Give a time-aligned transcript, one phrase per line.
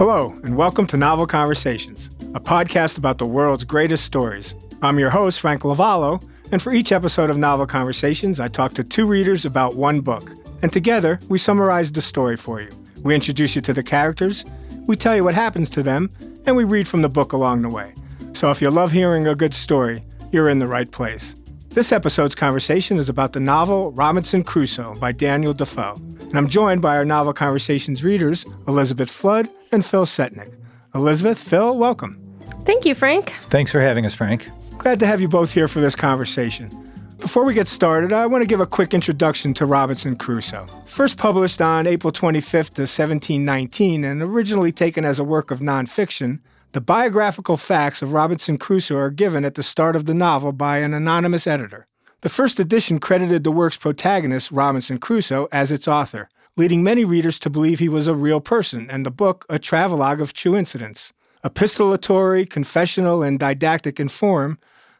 [0.00, 4.54] Hello, and welcome to Novel Conversations, a podcast about the world's greatest stories.
[4.80, 8.82] I'm your host, Frank Lavallo, and for each episode of Novel Conversations, I talk to
[8.82, 10.32] two readers about one book.
[10.62, 12.70] And together, we summarize the story for you.
[13.02, 14.46] We introduce you to the characters,
[14.86, 16.10] we tell you what happens to them,
[16.46, 17.92] and we read from the book along the way.
[18.32, 21.36] So if you love hearing a good story, you're in the right place.
[21.68, 26.00] This episode's conversation is about the novel Robinson Crusoe by Daniel Defoe.
[26.30, 30.54] And I'm joined by our Novel Conversations readers, Elizabeth Flood and Phil Setnick.
[30.94, 32.20] Elizabeth, Phil, welcome.
[32.64, 33.34] Thank you, Frank.
[33.48, 34.48] Thanks for having us, Frank.
[34.78, 36.70] Glad to have you both here for this conversation.
[37.18, 40.68] Before we get started, I want to give a quick introduction to Robinson Crusoe.
[40.86, 46.38] First published on April 25th of 1719 and originally taken as a work of nonfiction,
[46.72, 50.78] the biographical facts of Robinson Crusoe are given at the start of the novel by
[50.78, 51.86] an anonymous editor.
[52.22, 57.38] The first edition credited the work's protagonist, Robinson Crusoe, as its author, leading many readers
[57.40, 61.14] to believe he was a real person and the book a travelogue of true incidents.
[61.42, 64.58] Epistolatory, confessional, and didactic in form,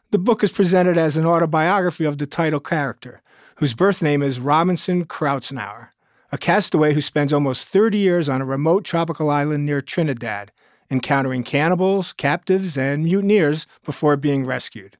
[0.09, 3.21] the book is presented as an autobiography of the title character,
[3.57, 5.89] whose birth name is Robinson Kreutznaer,
[6.31, 10.51] a castaway who spends almost 30 years on a remote tropical island near Trinidad
[10.91, 14.97] encountering cannibals, captives, and mutineers before being rescued.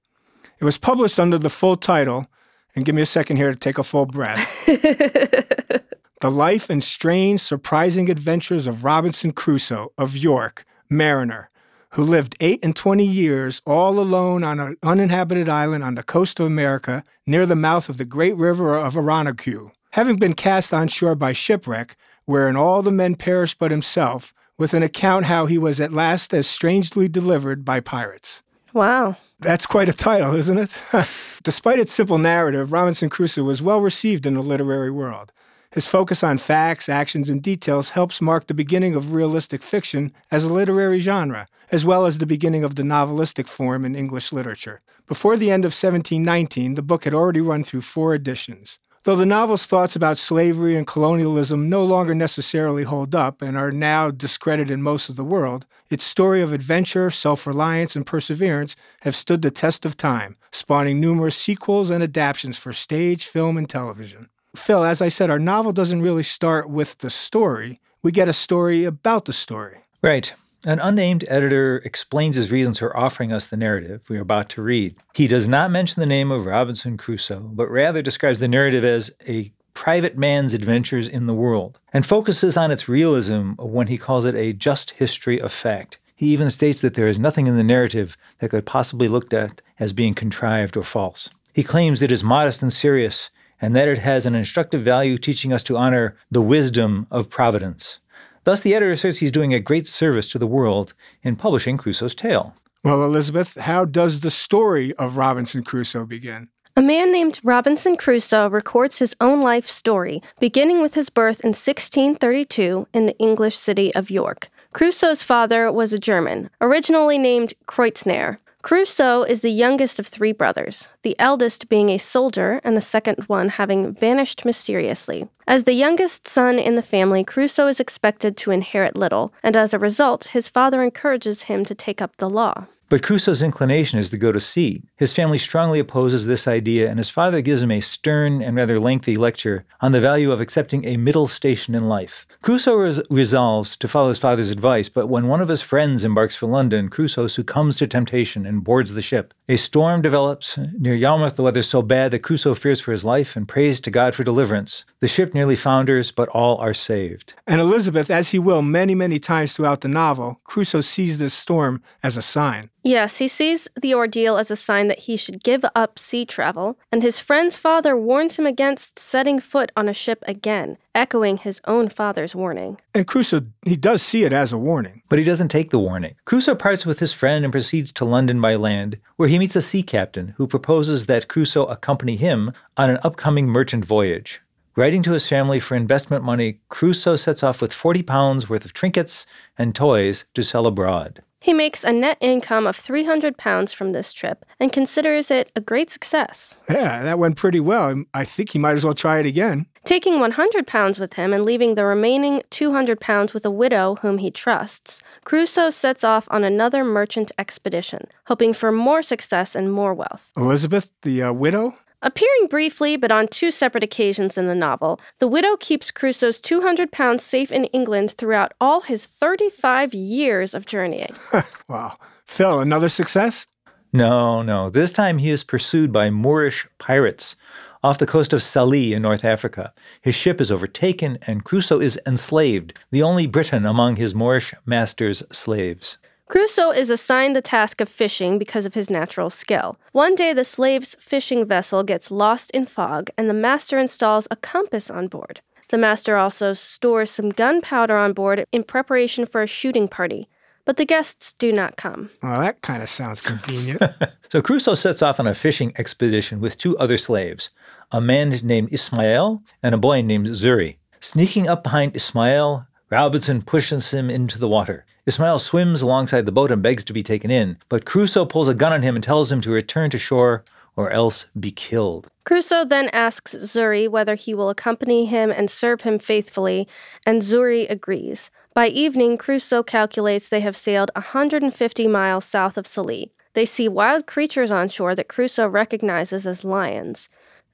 [0.61, 2.27] It was published under the full title,
[2.75, 7.41] and give me a second here to take a full breath The Life and Strange,
[7.41, 11.49] Surprising Adventures of Robinson Crusoe of York, Mariner,
[11.93, 16.39] who lived eight and twenty years all alone on an uninhabited island on the coast
[16.39, 19.71] of America near the mouth of the great river of Orinoco.
[19.93, 24.75] Having been cast on shore by shipwreck, wherein all the men perished but himself, with
[24.75, 28.43] an account how he was at last as strangely delivered by pirates.
[28.73, 29.17] Wow.
[29.41, 30.77] That's quite a title, isn't it?
[31.43, 35.33] Despite its simple narrative, Robinson Crusoe was well received in the literary world.
[35.71, 40.43] His focus on facts, actions, and details helps mark the beginning of realistic fiction as
[40.43, 44.79] a literary genre, as well as the beginning of the novelistic form in English literature.
[45.07, 48.77] Before the end of 1719, the book had already run through four editions.
[49.05, 53.71] Though the novel's thoughts about slavery and colonialism no longer necessarily hold up and are
[53.71, 58.75] now discredited in most of the world, its story of adventure, self reliance, and perseverance
[59.01, 63.69] have stood the test of time, spawning numerous sequels and adaptations for stage, film, and
[63.69, 64.29] television.
[64.55, 68.33] Phil, as I said, our novel doesn't really start with the story, we get a
[68.33, 69.77] story about the story.
[70.01, 70.33] Right.
[70.65, 74.61] An unnamed editor explains his reasons for offering us the narrative we are about to
[74.61, 74.95] read.
[75.13, 79.11] He does not mention the name of Robinson Crusoe, but rather describes the narrative as
[79.27, 84.25] a private man's adventures in the world, and focuses on its realism when he calls
[84.25, 85.97] it a just history of fact.
[86.15, 89.33] He even states that there is nothing in the narrative that could possibly be looked
[89.33, 91.29] at as being contrived or false.
[91.53, 95.51] He claims it is modest and serious, and that it has an instructive value teaching
[95.51, 97.99] us to honor the wisdom of providence.
[98.43, 102.15] Thus, the editor says he's doing a great service to the world in publishing Crusoe's
[102.15, 102.55] tale.
[102.83, 106.49] Well, Elizabeth, how does the story of Robinson Crusoe begin?
[106.73, 111.49] A man named Robinson Crusoe records his own life story, beginning with his birth in
[111.49, 114.47] 1632 in the English city of York.
[114.71, 118.37] Crusoe's father was a German, originally named Kreutznaer.
[118.61, 123.25] Crusoe is the youngest of three brothers, the eldest being a soldier and the second
[123.25, 125.27] one having vanished mysteriously.
[125.45, 129.73] As the youngest son in the family, Crusoe is expected to inherit little, and as
[129.73, 132.67] a result, his father encourages him to take up the law.
[132.91, 134.83] But Crusoe's inclination is to go to sea.
[134.97, 138.81] His family strongly opposes this idea, and his father gives him a stern and rather
[138.81, 142.27] lengthy lecture on the value of accepting a middle station in life.
[142.41, 146.35] Crusoe res- resolves to follow his father's advice, but when one of his friends embarks
[146.35, 149.33] for London, Crusoe succumbs to temptation and boards the ship.
[149.47, 153.37] A storm develops near Yarmouth, the weather so bad that Crusoe fears for his life
[153.37, 154.83] and prays to God for deliverance.
[154.99, 157.35] The ship nearly founders, but all are saved.
[157.47, 161.81] And Elizabeth, as he will many, many times throughout the novel, Crusoe sees this storm
[162.03, 162.69] as a sign.
[162.83, 166.79] Yes, he sees the ordeal as a sign that he should give up sea travel,
[166.91, 171.61] and his friend's father warns him against setting foot on a ship again, echoing his
[171.65, 172.79] own father's warning.
[172.95, 175.03] And Crusoe, he does see it as a warning.
[175.09, 176.15] But he doesn't take the warning.
[176.25, 179.61] Crusoe parts with his friend and proceeds to London by land, where he meets a
[179.61, 184.41] sea captain who proposes that Crusoe accompany him on an upcoming merchant voyage.
[184.75, 188.73] Writing to his family for investment money, Crusoe sets off with 40 pounds worth of
[188.73, 189.27] trinkets
[189.57, 191.21] and toys to sell abroad.
[191.41, 195.59] He makes a net income of 300 pounds from this trip and considers it a
[195.59, 196.55] great success.
[196.69, 198.03] Yeah, that went pretty well.
[198.13, 199.65] I think he might as well try it again.
[199.83, 204.19] Taking 100 pounds with him and leaving the remaining 200 pounds with a widow whom
[204.19, 209.95] he trusts, Crusoe sets off on another merchant expedition, hoping for more success and more
[209.95, 210.31] wealth.
[210.37, 211.73] Elizabeth, the uh, widow?
[212.03, 216.91] Appearing briefly, but on two separate occasions in the novel, the widow keeps Crusoe's 200
[216.91, 221.15] pounds safe in England throughout all his 35 years of journeying.
[221.67, 221.97] wow.
[222.25, 223.45] Phil, another success?
[223.93, 224.69] No, no.
[224.69, 227.35] This time he is pursued by Moorish pirates
[227.83, 229.73] off the coast of Sallee in North Africa.
[230.01, 235.23] His ship is overtaken and Crusoe is enslaved, the only Briton among his Moorish master's
[235.31, 235.97] slaves.
[236.31, 239.77] Crusoe is assigned the task of fishing because of his natural skill.
[239.91, 244.37] One day, the slave's fishing vessel gets lost in fog, and the master installs a
[244.37, 245.41] compass on board.
[245.67, 250.29] The master also stores some gunpowder on board in preparation for a shooting party
[250.63, 252.11] but the guests do not come.
[252.21, 253.81] Well, that kind of sounds convenient.
[254.31, 257.49] so Crusoe sets off on a fishing expedition with two other slaves,
[257.91, 260.77] a man named Ismail and a boy named Xury.
[260.99, 264.85] Sneaking up behind Ismail, Robinson pushes him into the water.
[265.05, 268.53] Ismail swims alongside the boat and begs to be taken in, but Crusoe pulls a
[268.53, 270.43] gun on him and tells him to return to shore
[270.75, 272.09] or else be killed.
[272.25, 276.67] Crusoe then asks Xury whether he will accompany him and serve him faithfully,
[277.05, 278.29] and Xury agrees.
[278.53, 283.11] By evening, Crusoe calculates they have sailed 150 miles south of Sallee.
[283.33, 287.09] They see wild creatures on shore that Crusoe recognizes as lions.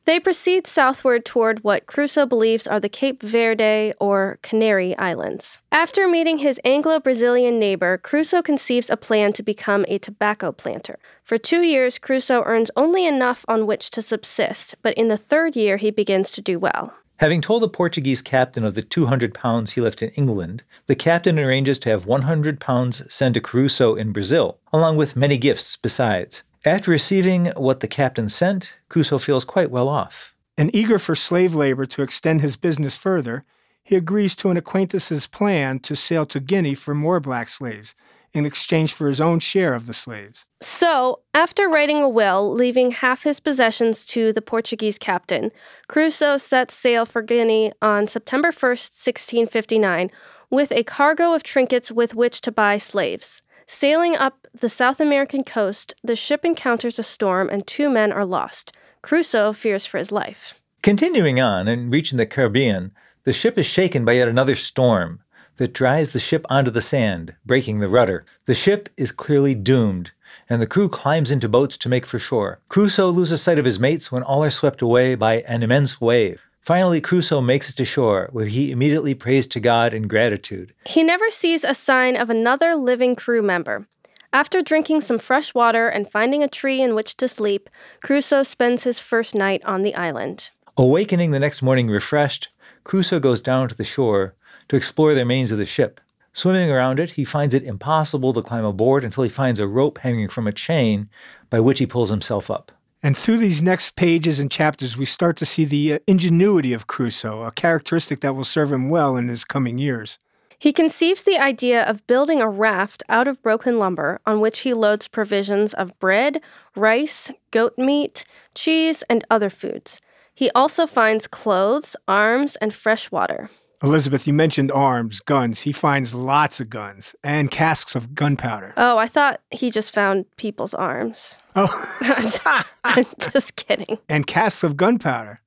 [0.08, 5.60] They proceed southward toward what Crusoe believes are the Cape Verde or Canary Islands.
[5.70, 10.98] After meeting his Anglo Brazilian neighbor, Crusoe conceives a plan to become a tobacco planter.
[11.26, 15.58] For two years, Crusoe earns only enough on which to subsist, but in the third
[15.58, 16.94] year, he begins to do well.
[17.18, 21.38] Having told the Portuguese captain of the 200 pounds he left in England, the captain
[21.38, 26.44] arranges to have 100 pounds sent to Crusoe in Brazil, along with many gifts besides.
[26.68, 30.36] After receiving what the captain sent, Crusoe feels quite well off.
[30.58, 33.46] And eager for slave labor to extend his business further,
[33.86, 37.96] he agrees to an acquaintance's plan to sail to Guinea for more black slaves
[38.34, 40.46] in exchange for his own share of the slaves.
[40.62, 45.52] So, after writing a will, leaving half his possessions to the Portuguese captain,
[45.88, 50.12] Crusoe sets sail for Guinea on September 1st, 1659,
[50.50, 53.42] with a cargo of trinkets with which to buy slaves.
[53.70, 58.24] Sailing up the South American coast, the ship encounters a storm and two men are
[58.24, 58.72] lost.
[59.02, 60.56] Crusoe fears for his life.
[60.82, 62.94] Continuing on and reaching the Caribbean,
[63.26, 65.20] the ship is shaken by yet another storm
[65.58, 68.24] that drives the ship onto the sand, breaking the rudder.
[68.46, 70.12] The ship is clearly doomed,
[70.50, 72.62] and the crew climbs into boats to make for shore.
[72.70, 76.42] Crusoe loses sight of his mates when all are swept away by an immense wave.
[76.68, 80.74] Finally, Crusoe makes it to shore, where he immediately prays to God in gratitude.
[80.84, 83.88] He never sees a sign of another living crew member.
[84.34, 87.70] After drinking some fresh water and finding a tree in which to sleep,
[88.02, 90.50] Crusoe spends his first night on the island.
[90.76, 92.50] Awakening the next morning refreshed,
[92.84, 94.36] Crusoe goes down to the shore
[94.68, 96.02] to explore the remains of the ship.
[96.34, 100.00] Swimming around it, he finds it impossible to climb aboard until he finds a rope
[100.00, 101.08] hanging from a chain
[101.50, 102.74] by which he pulls himself up.
[103.04, 106.88] And through these next pages and chapters, we start to see the uh, ingenuity of
[106.88, 110.18] Crusoe, a characteristic that will serve him well in his coming years.
[110.60, 114.74] He conceives the idea of building a raft out of broken lumber on which he
[114.74, 116.42] loads provisions of bread,
[116.76, 120.02] rice, goat meat, cheese, and other foods.
[120.34, 123.52] He also finds clothes, arms, and fresh water.
[123.84, 125.62] Elizabeth, you mentioned arms, guns.
[125.62, 128.74] He finds lots of guns and casks of gunpowder.
[128.76, 131.38] Oh, I thought he just found people's arms.
[131.56, 131.70] Oh.
[132.84, 134.00] I'm just kidding.
[134.10, 135.42] And casks of gunpowder.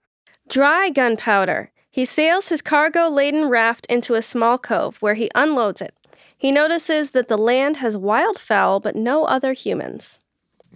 [0.49, 1.73] Dry gunpowder.
[1.91, 5.93] He sails his cargo laden raft into a small cove where he unloads it.
[6.39, 10.21] He notices that the land has wildfowl but no other humans.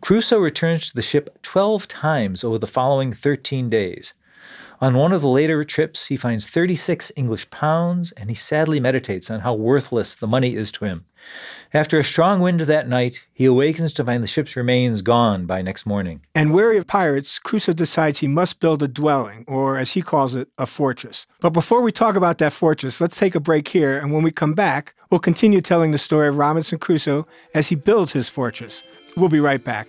[0.01, 4.13] Crusoe returns to the ship 12 times over the following 13 days.
[4.81, 9.31] On one of the later trips, he finds 36 English pounds, and he sadly meditates
[9.31, 11.05] on how worthless the money is to him.
[11.73, 15.63] After a strong wind that night, he awakens to find the ship's remains gone by
[15.63, 16.21] next morning.
[16.35, 20.35] And wary of pirates, Crusoe decides he must build a dwelling, or as he calls
[20.35, 21.27] it, a fortress.
[21.41, 24.31] But before we talk about that fortress, let's take a break here, and when we
[24.31, 28.83] come back, we'll continue telling the story of Robinson Crusoe as he builds his fortress.
[29.17, 29.89] We'll be right back.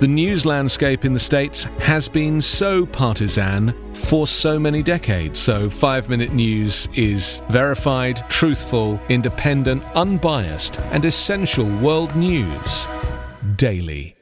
[0.00, 5.40] the news landscape in the States has been so partisan for so many decades.
[5.40, 12.86] So, five minute news is verified, truthful, independent, unbiased, and essential world news
[13.56, 14.14] daily.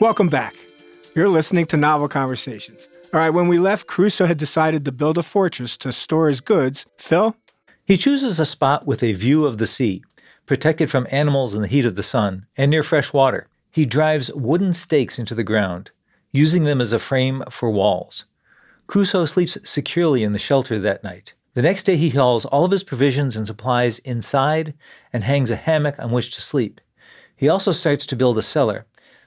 [0.00, 0.54] Welcome back.
[1.14, 5.16] You're listening to Novel Conversations, All right, when we left, Crusoe had decided to build
[5.16, 6.84] a fortress to store his goods.
[6.98, 7.34] Phil?
[7.86, 10.02] He chooses a spot with a view of the sea,
[10.44, 13.46] protected from animals and the heat of the sun, and near fresh water.
[13.70, 15.92] He drives wooden stakes into the ground,
[16.32, 18.24] using them as a frame for walls.
[18.88, 21.34] Crusoe sleeps securely in the shelter that night.
[21.54, 24.74] The next day, he hauls all of his provisions and supplies inside
[25.12, 26.80] and hangs a hammock on which to sleep.
[27.36, 28.86] He also starts to build a cellar.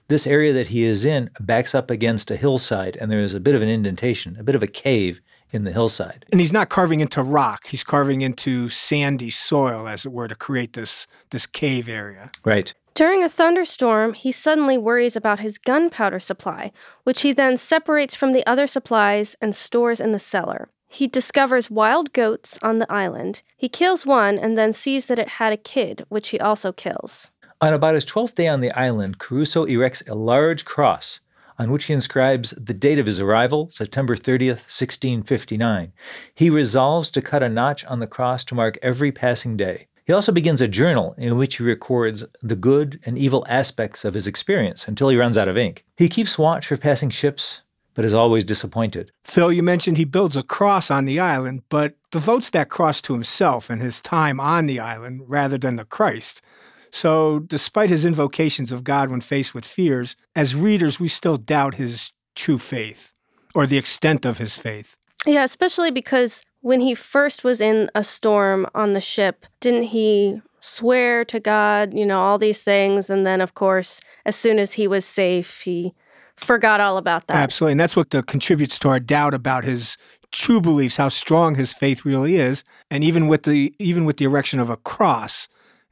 [0.09, 3.39] This area that he is in backs up against a hillside, and there is a
[3.39, 6.25] bit of an indentation, a bit of a cave in the hillside.
[6.31, 10.35] And he's not carving into rock, he's carving into sandy soil, as it were, to
[10.35, 12.29] create this, this cave area.
[12.43, 12.73] Right.
[12.93, 16.71] During a thunderstorm, he suddenly worries about his gunpowder supply,
[17.03, 20.69] which he then separates from the other supplies and stores in the cellar.
[20.89, 23.43] He discovers wild goats on the island.
[23.55, 27.31] He kills one and then sees that it had a kid, which he also kills.
[27.61, 31.19] On about his 12th day on the island, Crusoe erects a large cross
[31.59, 35.91] on which he inscribes the date of his arrival, September 30th, 1659.
[36.33, 39.87] He resolves to cut a notch on the cross to mark every passing day.
[40.05, 44.15] He also begins a journal in which he records the good and evil aspects of
[44.15, 45.85] his experience until he runs out of ink.
[45.97, 47.61] He keeps watch for passing ships,
[47.93, 49.11] but is always disappointed.
[49.23, 53.13] Phil, you mentioned he builds a cross on the island, but devotes that cross to
[53.13, 56.41] himself and his time on the island rather than the Christ.
[56.91, 61.75] So, despite his invocations of God when faced with fears, as readers, we still doubt
[61.75, 63.13] his true faith
[63.53, 64.97] or the extent of his faith.
[65.25, 70.41] Yeah, especially because when he first was in a storm on the ship, didn't he
[70.59, 73.09] swear to God, you know, all these things?
[73.09, 75.93] And then, of course, as soon as he was safe, he
[76.35, 77.37] forgot all about that.
[77.37, 77.73] Absolutely.
[77.73, 79.97] And that's what the, contributes to our doubt about his
[80.31, 82.63] true beliefs, how strong his faith really is.
[82.89, 85.47] And even with the even with the erection of a cross,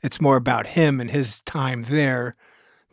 [0.08, 2.34] it's more about him and his time there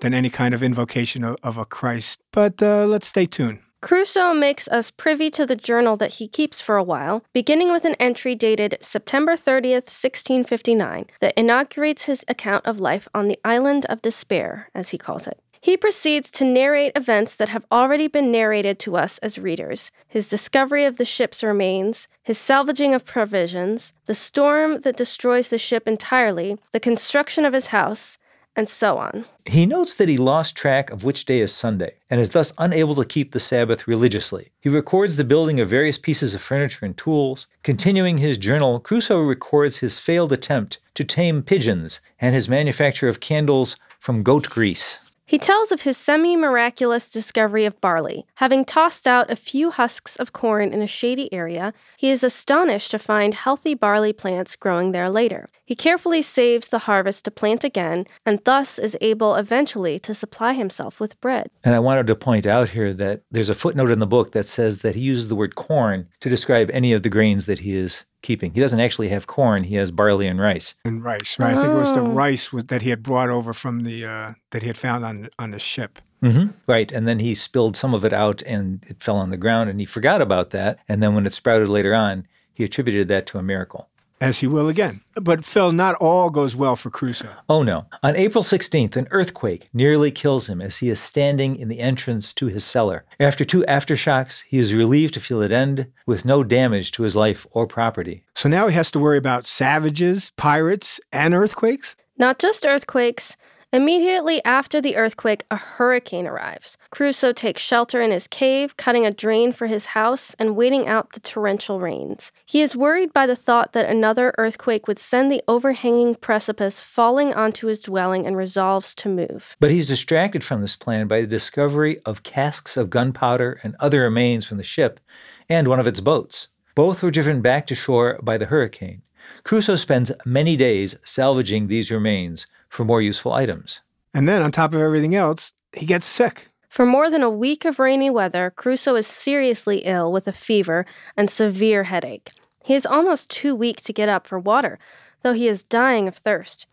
[0.01, 2.21] than any kind of invocation of, of a Christ.
[2.33, 3.61] But uh, let's stay tuned.
[3.81, 7.85] Crusoe makes us privy to the journal that he keeps for a while, beginning with
[7.85, 13.87] an entry dated September 30th, 1659, that inaugurates his account of life on the Island
[13.91, 15.39] of Despair, as he calls it.
[15.65, 20.29] He proceeds to narrate events that have already been narrated to us as readers his
[20.29, 25.89] discovery of the ship's remains, his salvaging of provisions, the storm that destroys the ship
[25.89, 28.19] entirely, the construction of his house,
[28.55, 29.25] and so on.
[29.47, 32.95] He notes that he lost track of which day is Sunday and is thus unable
[32.97, 34.51] to keep the Sabbath religiously.
[34.61, 37.47] He records the building of various pieces of furniture and tools.
[37.63, 43.21] Continuing his journal, Crusoe records his failed attempt to tame pigeons and his manufacture of
[43.21, 44.99] candles from goat grease.
[45.27, 48.27] He tells of his semi miraculous discovery of barley.
[48.35, 52.91] Having tossed out a few husks of corn in a shady area, he is astonished
[52.91, 55.49] to find healthy barley plants growing there later.
[55.65, 60.53] He carefully saves the harvest to plant again, and thus is able eventually to supply
[60.53, 61.49] himself with bread.
[61.65, 64.47] And I wanted to point out here that there's a footnote in the book that
[64.47, 67.75] says that he uses the word corn to describe any of the grains that he
[67.75, 68.53] is keeping.
[68.53, 70.75] He doesn't actually have corn; he has barley and rice.
[70.85, 71.55] And rice, right?
[71.55, 71.59] Oh.
[71.59, 72.09] I think it was the Oh.
[72.11, 75.29] rice with, that he had brought over from the uh, that he had found on
[75.39, 76.01] on the ship.
[76.23, 76.53] Mm-hmm.
[76.67, 79.69] Right, and then he spilled some of it out, and it fell on the ground,
[79.71, 80.79] and he forgot about that.
[80.89, 83.91] And then when it sprouted later on, he attributed that to a miracle.
[84.25, 85.03] As he will again.
[85.17, 87.29] But Phil, not all goes well for Crusoe.
[87.47, 87.85] Oh no.
[88.03, 92.33] On April 16th, an earthquake nearly kills him as he is standing in the entrance
[92.35, 93.05] to his cellar.
[93.21, 97.15] After two aftershocks, he is relieved to feel it end with no damage to his
[97.15, 98.25] life or property.
[98.35, 101.95] So now he has to worry about savages, pirates, and earthquakes?
[102.17, 103.37] Not just earthquakes.
[103.75, 106.79] Immediately after the earthquake, a hurricane arrives.
[106.93, 111.11] Crusoe takes shelter in his cave, cutting a drain for his house and waiting out
[111.11, 112.31] the torrential rains.
[112.47, 117.35] He is worried by the thought that another earthquake would send the overhanging precipice falling
[117.35, 119.57] onto his dwelling and resolves to move.
[119.59, 124.03] But he's distracted from this plan by the discovery of casks of gunpowder and other
[124.03, 125.01] remains from the ship
[125.49, 126.47] and one of its boats.
[126.77, 129.03] Both were driven back to shore by the hurricane.
[129.43, 133.81] Crusoe spends many days salvaging these remains for more useful items.
[134.13, 136.49] And then, on top of everything else, he gets sick.
[136.69, 140.85] For more than a week of rainy weather, Crusoe is seriously ill with a fever
[141.17, 142.33] and severe headache.
[142.65, 144.81] He is almost too weak to get up for water,
[145.23, 146.67] though he is dying of thirst.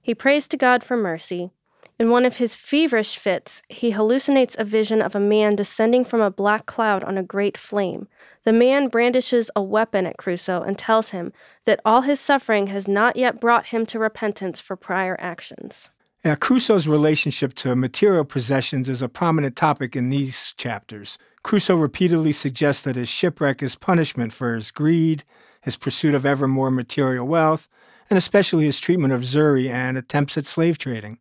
[0.00, 1.50] He prays to God for mercy.
[1.98, 6.20] In one of his feverish fits, he hallucinates a vision of a man descending from
[6.20, 8.06] a black cloud on a great flame.
[8.44, 11.32] The man brandishes a weapon at Crusoe and tells him
[11.64, 15.90] that all his suffering has not yet brought him to repentance for prior actions.
[16.24, 21.18] Now, Crusoe's relationship to material possessions is a prominent topic in these chapters.
[21.42, 25.24] Crusoe repeatedly suggests that his shipwreck is punishment for his greed,
[25.62, 27.68] his pursuit of ever more material wealth,
[28.08, 31.18] and especially his treatment of Xury and attempts at slave trading.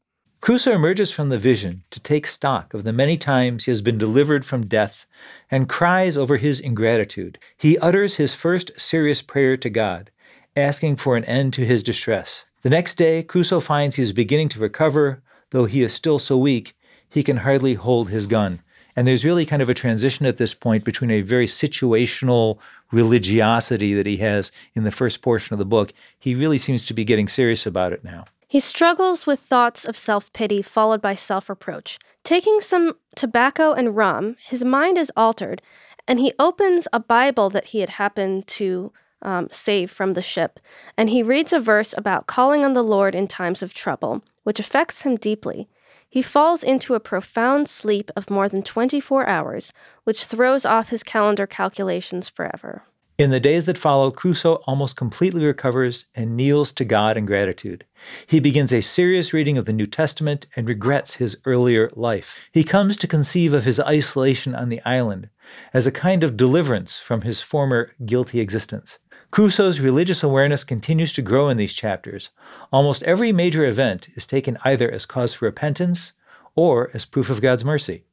[0.47, 3.97] Crusoe emerges from the vision to take stock of the many times he has been
[3.97, 5.05] delivered from death
[5.51, 7.37] and cries over his ingratitude.
[7.57, 10.09] He utters his first serious prayer to God,
[10.55, 12.45] asking for an end to his distress.
[12.61, 16.37] The next day, Crusoe finds he is beginning to recover, though he is still so
[16.37, 16.77] weak
[17.09, 18.61] he can hardly hold his gun.
[18.95, 22.57] And there's really kind of a transition at this point between a very situational
[22.93, 25.91] religiosity that he has in the first portion of the book.
[26.17, 28.23] He really seems to be getting serious about it now.
[28.47, 31.99] He struggles with thoughts of self pity followed by self reproach.
[32.23, 35.61] Taking some tobacco and rum, his mind is altered,
[36.07, 40.59] and he opens a Bible that he had happened to um, save from the ship,
[40.97, 44.59] and he reads a verse about calling on the Lord in times of trouble, which
[44.59, 45.67] affects him deeply.
[46.09, 49.73] He falls into a profound sleep of more than 24 hours,
[50.05, 52.83] which throws off his calendar calculations forever.
[53.17, 57.83] In the days that follow, Crusoe almost completely recovers and kneels to God in gratitude.
[58.27, 62.47] He begins a serious reading of the New Testament and regrets his earlier life.
[62.51, 65.29] He comes to conceive of his isolation on the island
[65.73, 68.99] as a kind of deliverance from his former guilty existence.
[69.31, 72.29] Crusoe's religious awareness continues to grow in these chapters.
[72.71, 76.13] Almost every major event is taken either as cause for repentance
[76.55, 78.03] or as proof of God's mercy.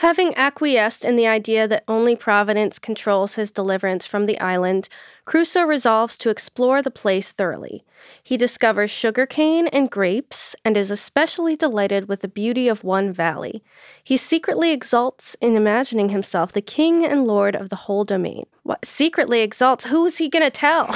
[0.00, 4.90] Having acquiesced in the idea that only Providence controls his deliverance from the island,
[5.24, 7.82] Crusoe resolves to explore the place thoroughly.
[8.22, 13.62] He discovers sugarcane and grapes and is especially delighted with the beauty of one valley.
[14.04, 18.44] He secretly exults in imagining himself the king and lord of the whole domain.
[18.64, 19.86] What secretly exalts?
[19.86, 20.88] Who is he going to tell?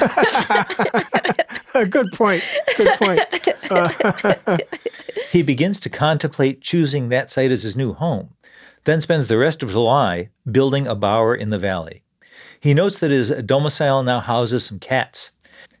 [1.89, 2.43] Good point.
[2.77, 3.21] Good point.
[3.71, 4.57] Uh,
[5.31, 8.35] he begins to contemplate choosing that site as his new home
[8.83, 12.03] then spends the rest of July building a bower in the valley.
[12.59, 15.31] He notes that his domicile now houses some cats.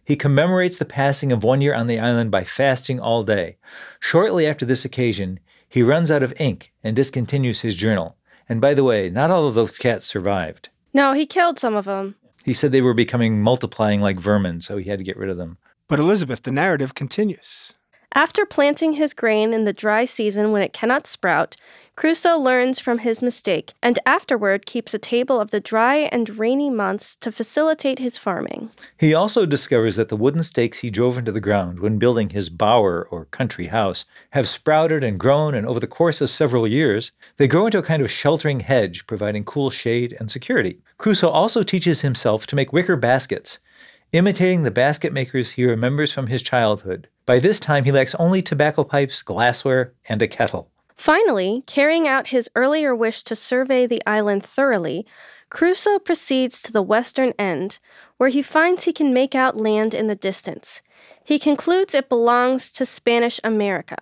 [0.03, 3.57] He commemorates the passing of one year on the island by fasting all day.
[3.99, 5.39] Shortly after this occasion,
[5.69, 8.17] he runs out of ink and discontinues his journal.
[8.49, 10.69] And by the way, not all of those cats survived.
[10.93, 12.15] No, he killed some of them.
[12.43, 15.37] He said they were becoming multiplying like vermin, so he had to get rid of
[15.37, 15.57] them.
[15.87, 17.73] But Elizabeth, the narrative continues.
[18.13, 21.55] After planting his grain in the dry season when it cannot sprout,
[22.01, 26.71] Crusoe learns from his mistake and afterward keeps a table of the dry and rainy
[26.71, 28.71] months to facilitate his farming.
[28.97, 32.49] He also discovers that the wooden stakes he drove into the ground when building his
[32.49, 37.11] bower or country house have sprouted and grown, and over the course of several years,
[37.37, 40.79] they grow into a kind of sheltering hedge, providing cool shade and security.
[40.97, 43.59] Crusoe also teaches himself to make wicker baskets,
[44.11, 47.07] imitating the basket makers he remembers from his childhood.
[47.27, 50.70] By this time, he lacks only tobacco pipes, glassware, and a kettle.
[50.95, 55.05] Finally, carrying out his earlier wish to survey the island thoroughly,
[55.49, 57.79] Crusoe proceeds to the western end,
[58.17, 60.81] where he finds he can make out land in the distance.
[61.23, 63.97] He concludes it belongs to Spanish America.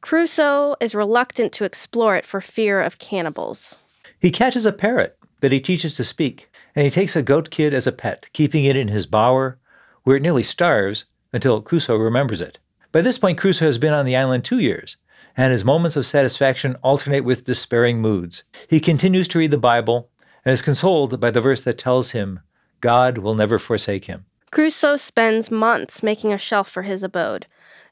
[0.00, 3.78] Crusoe is reluctant to explore it for fear of cannibals.
[4.20, 7.74] He catches a parrot that he teaches to speak, and he takes a goat kid
[7.74, 9.58] as a pet, keeping it in his bower,
[10.04, 12.58] where it nearly starves until Crusoe remembers it.
[12.92, 14.96] By this point, Crusoe has been on the island two years,
[15.36, 18.42] and his moments of satisfaction alternate with despairing moods.
[18.68, 20.10] He continues to read the Bible
[20.44, 22.40] and is consoled by the verse that tells him,
[22.80, 24.26] God will never forsake him.
[24.50, 27.46] Crusoe spends months making a shelf for his abode.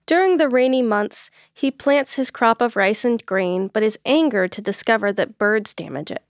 [0.06, 4.52] During the rainy months, he plants his crop of rice and grain, but is angered
[4.52, 6.22] to discover that birds damage it.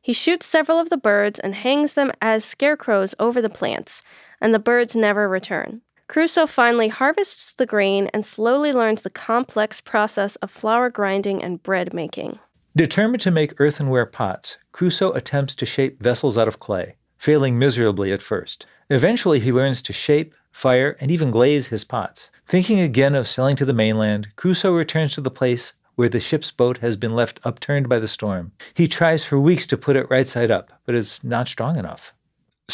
[0.00, 4.02] He shoots several of the birds and hangs them as scarecrows over the plants,
[4.40, 5.82] and the birds never return.
[6.12, 11.62] Crusoe finally harvests the grain and slowly learns the complex process of flour grinding and
[11.62, 12.38] bread making.
[12.76, 18.12] Determined to make earthenware pots, Crusoe attempts to shape vessels out of clay, failing miserably
[18.12, 18.66] at first.
[18.90, 22.28] Eventually, he learns to shape, fire, and even glaze his pots.
[22.46, 26.50] Thinking again of sailing to the mainland, Crusoe returns to the place where the ship's
[26.50, 28.52] boat has been left upturned by the storm.
[28.74, 32.12] He tries for weeks to put it right side up, but is not strong enough.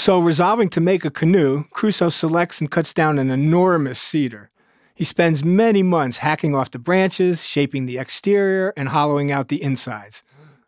[0.01, 4.49] So, resolving to make a canoe, Crusoe selects and cuts down an enormous cedar.
[4.95, 9.61] He spends many months hacking off the branches, shaping the exterior, and hollowing out the
[9.61, 10.23] insides.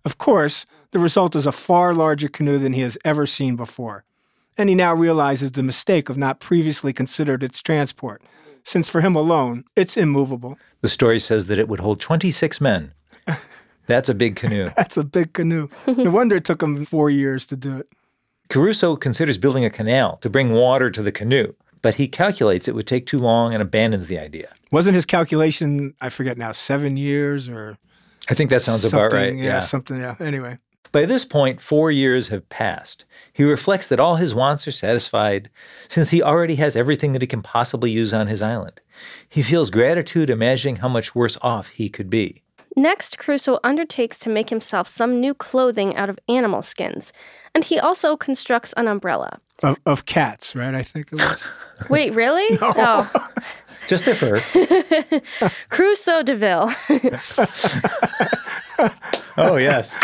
[0.04, 4.04] Of course, the result is a far larger canoe than he has ever seen before.
[4.58, 8.22] And he now realizes the mistake of not previously considered its transport,
[8.64, 10.58] since for him alone, it's immovable.
[10.80, 12.94] The story says that it would hold 26 men.
[13.86, 14.66] That's a big canoe.
[14.76, 15.68] That's a big canoe.
[15.86, 17.88] no wonder it took him four years to do it.
[18.50, 22.74] Crusoe considers building a canal to bring water to the canoe, but he calculates it
[22.74, 24.52] would take too long and abandons the idea.
[24.72, 27.78] Wasn't his calculation, I forget now, seven years or?
[28.28, 29.34] I think that sounds about right.
[29.34, 29.98] Yeah, yeah, something.
[29.98, 30.16] Yeah.
[30.18, 30.58] Anyway.
[30.90, 33.04] By this point, four years have passed.
[33.32, 35.48] He reflects that all his wants are satisfied,
[35.88, 38.80] since he already has everything that he can possibly use on his island.
[39.28, 42.42] He feels gratitude imagining how much worse off he could be.
[42.76, 47.12] Next, Crusoe undertakes to make himself some new clothing out of animal skins,
[47.54, 49.40] and he also constructs an umbrella.
[49.62, 50.74] Of, of cats, right?
[50.74, 51.46] I think it was.
[51.90, 52.56] Wait, really?
[52.60, 52.72] no.
[52.76, 53.28] Oh.
[53.88, 54.38] Just the fur.
[55.68, 56.70] Crusoe DeVille.
[59.36, 59.98] oh, yes.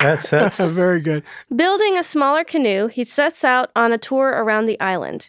[0.00, 1.22] That's, that's very good.
[1.54, 5.28] Building a smaller canoe, he sets out on a tour around the island.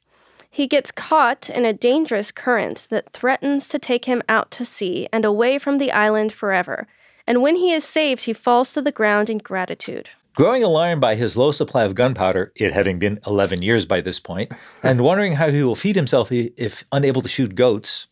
[0.56, 5.06] He gets caught in a dangerous current that threatens to take him out to sea
[5.12, 6.88] and away from the island forever.
[7.28, 10.12] And when he is saved, he falls to the ground in gratitude.
[10.34, 14.18] Growing alarmed by his low supply of gunpowder, it having been 11 years by this
[14.18, 18.08] point, and wondering how he will feed himself if unable to shoot goats,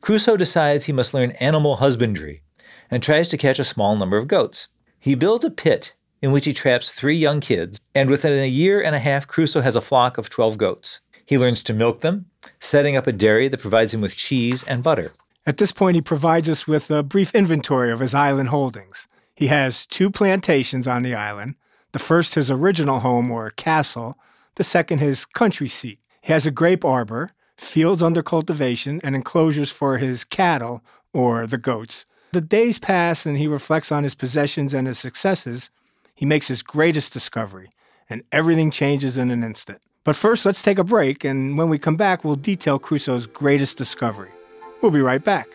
[0.00, 2.42] Crusoe decides he must learn animal husbandry
[2.92, 4.68] and tries to catch a small number of goats.
[5.00, 8.80] He builds a pit in which he traps three young kids, and within a year
[8.80, 11.00] and a half, Crusoe has a flock of 12 goats.
[11.26, 12.26] He learns to milk them,
[12.60, 15.12] setting up a dairy that provides him with cheese and butter.
[15.44, 19.08] At this point, he provides us with a brief inventory of his island holdings.
[19.34, 21.56] He has two plantations on the island
[21.92, 24.16] the first, his original home or castle,
[24.54, 25.98] the second, his country seat.
[26.22, 30.82] He has a grape arbor, fields under cultivation, and enclosures for his cattle,
[31.12, 32.06] or the goats.
[32.32, 35.70] The days pass and he reflects on his possessions and his successes.
[36.14, 37.68] He makes his greatest discovery,
[38.08, 39.82] and everything changes in an instant.
[40.04, 43.78] But first, let's take a break, and when we come back, we'll detail Crusoe's greatest
[43.78, 44.32] discovery.
[44.80, 45.48] We'll be right back.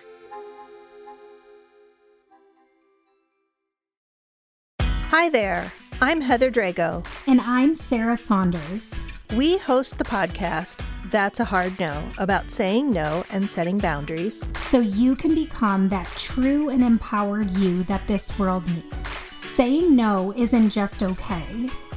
[5.10, 7.06] Hi there, I'm Heather Drago.
[7.28, 8.90] And I'm Sarah Saunders.
[9.36, 10.82] We host the podcast
[11.12, 14.48] That's a Hard No about saying no and setting boundaries.
[14.70, 18.96] So you can become that true and empowered you that this world needs.
[19.56, 21.70] Saying no isn't just okay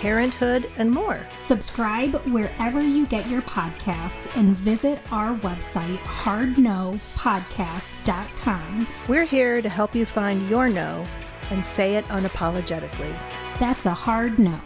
[0.00, 1.26] parenthood, and more.
[1.44, 8.88] Subscribe wherever you get your podcasts and visit our website, hardnopodcast.com.
[9.08, 11.04] We're here to help you find your no
[11.50, 13.14] and say it unapologetically.
[13.58, 14.58] That's a hard no.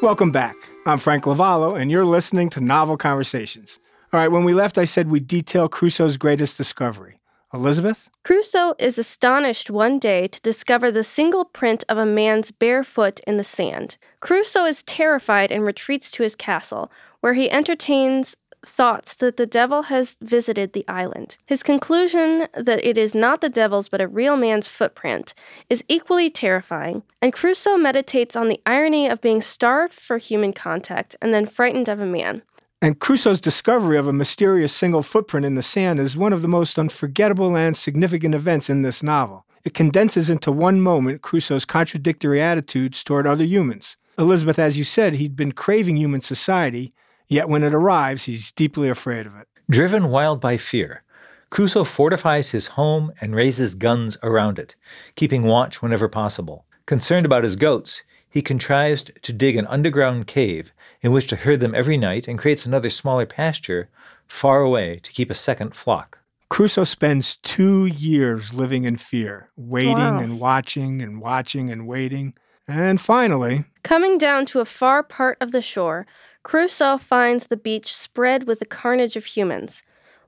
[0.00, 0.54] Welcome back.
[0.86, 3.80] I'm Frank Lavallo, and you're listening to Novel Conversations.
[4.12, 7.18] All right, when we left, I said we'd detail Crusoe's greatest discovery.
[7.54, 8.10] Elizabeth?
[8.24, 13.20] Crusoe is astonished one day to discover the single print of a man's bare foot
[13.20, 13.98] in the sand.
[14.18, 19.84] Crusoe is terrified and retreats to his castle, where he entertains thoughts that the devil
[19.84, 21.36] has visited the island.
[21.46, 25.34] His conclusion that it is not the devil's but a real man's footprint
[25.68, 31.16] is equally terrifying, and Crusoe meditates on the irony of being starved for human contact
[31.22, 32.42] and then frightened of a man.
[32.82, 36.48] And Crusoe's discovery of a mysterious single footprint in the sand is one of the
[36.48, 39.44] most unforgettable and significant events in this novel.
[39.64, 43.98] It condenses into one moment Crusoe's contradictory attitudes toward other humans.
[44.16, 46.90] Elizabeth, as you said, he'd been craving human society,
[47.28, 49.46] yet when it arrives, he's deeply afraid of it.
[49.68, 51.02] Driven wild by fear,
[51.50, 54.74] Crusoe fortifies his home and raises guns around it,
[55.16, 56.64] keeping watch whenever possible.
[56.86, 61.60] Concerned about his goats, he contrives to dig an underground cave in which to herd
[61.60, 63.88] them every night and creates another smaller pasture
[64.26, 66.18] far away to keep a second flock.
[66.48, 70.18] Crusoe spends two years living in fear, waiting wow.
[70.18, 72.34] and watching and watching and waiting.
[72.66, 76.06] And finally, coming down to a far part of the shore,
[76.42, 79.82] Crusoe finds the beach spread with the carnage of humans.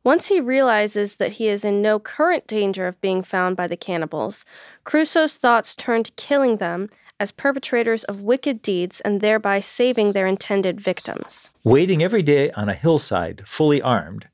[0.04, 3.76] Once he realizes that he is in no current danger of being found by the
[3.76, 4.44] cannibals,
[4.84, 6.88] Crusoe's thoughts turn to killing them
[7.22, 11.52] as perpetrators of wicked deeds and thereby saving their intended victims.
[11.62, 14.26] Waiting every day on a hillside, fully armed,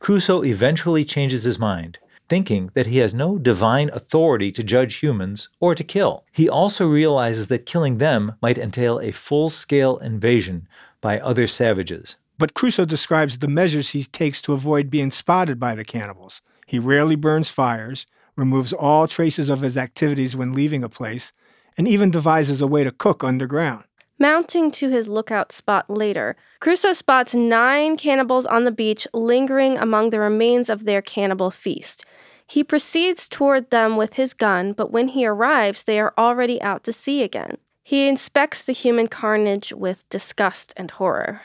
[0.00, 5.48] Crusoe eventually changes his mind, thinking that he has no divine authority to judge humans
[5.60, 6.24] or to kill.
[6.32, 10.66] He also realizes that killing them might entail a full scale invasion
[11.00, 12.16] by other savages.
[12.38, 16.42] But Crusoe describes the measures he takes to avoid being spotted by the cannibals.
[16.66, 21.32] He rarely burns fires, removes all traces of his activities when leaving a place,
[21.76, 23.84] and even devises a way to cook underground.
[24.18, 30.10] Mounting to his lookout spot later, Crusoe spots nine cannibals on the beach lingering among
[30.10, 32.04] the remains of their cannibal feast.
[32.46, 36.84] He proceeds toward them with his gun, but when he arrives, they are already out
[36.84, 37.56] to sea again.
[37.82, 41.40] He inspects the human carnage with disgust and horror.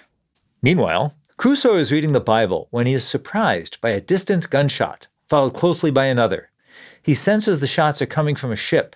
[0.62, 5.54] Meanwhile, Crusoe is reading the Bible when he is surprised by a distant gunshot, followed
[5.54, 6.50] closely by another.
[7.02, 8.96] He senses the shots are coming from a ship